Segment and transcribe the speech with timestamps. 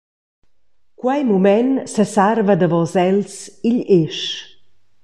[1.01, 3.33] Quei mument sesarva davos els
[3.71, 4.27] igl esch.